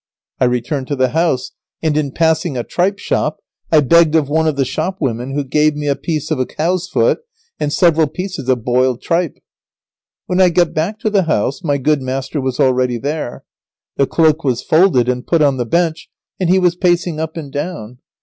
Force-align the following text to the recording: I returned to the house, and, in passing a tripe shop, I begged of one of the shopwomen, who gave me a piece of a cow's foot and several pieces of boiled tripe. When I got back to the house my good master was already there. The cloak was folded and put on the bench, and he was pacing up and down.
I 0.39 0.45
returned 0.45 0.87
to 0.87 0.95
the 0.95 1.09
house, 1.09 1.51
and, 1.83 1.95
in 1.95 2.11
passing 2.11 2.57
a 2.57 2.63
tripe 2.63 2.97
shop, 2.97 3.37
I 3.71 3.81
begged 3.81 4.15
of 4.15 4.29
one 4.29 4.47
of 4.47 4.55
the 4.55 4.65
shopwomen, 4.65 5.35
who 5.35 5.43
gave 5.43 5.75
me 5.75 5.85
a 5.85 5.95
piece 5.95 6.31
of 6.31 6.39
a 6.39 6.45
cow's 6.47 6.87
foot 6.87 7.19
and 7.59 7.71
several 7.71 8.07
pieces 8.07 8.49
of 8.49 8.65
boiled 8.65 9.03
tripe. 9.03 9.37
When 10.25 10.41
I 10.41 10.49
got 10.49 10.73
back 10.73 10.97
to 11.01 11.11
the 11.11 11.25
house 11.25 11.63
my 11.63 11.77
good 11.77 12.01
master 12.01 12.41
was 12.41 12.59
already 12.59 12.97
there. 12.97 13.43
The 13.97 14.07
cloak 14.07 14.43
was 14.43 14.63
folded 14.63 15.07
and 15.07 15.27
put 15.27 15.43
on 15.43 15.57
the 15.57 15.67
bench, 15.67 16.09
and 16.39 16.49
he 16.49 16.57
was 16.57 16.75
pacing 16.75 17.19
up 17.19 17.37
and 17.37 17.51
down. 17.53 17.99